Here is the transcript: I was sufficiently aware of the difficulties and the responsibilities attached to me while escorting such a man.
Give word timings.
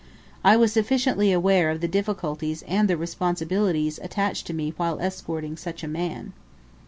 I 0.43 0.57
was 0.57 0.73
sufficiently 0.73 1.31
aware 1.31 1.69
of 1.69 1.79
the 1.79 1.87
difficulties 1.87 2.63
and 2.63 2.87
the 2.87 2.97
responsibilities 2.97 3.99
attached 4.01 4.47
to 4.47 4.53
me 4.55 4.73
while 4.75 4.99
escorting 4.99 5.57
such 5.57 5.83
a 5.83 5.87
man. 5.87 6.33